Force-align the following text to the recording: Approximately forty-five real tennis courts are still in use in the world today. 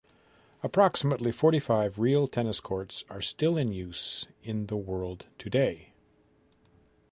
Approximately 0.63 1.31
forty-five 1.31 1.99
real 1.99 2.25
tennis 2.25 2.59
courts 2.59 3.03
are 3.07 3.21
still 3.21 3.55
in 3.55 3.71
use 3.71 4.25
in 4.41 4.65
the 4.65 4.75
world 4.75 5.27
today. 5.37 5.93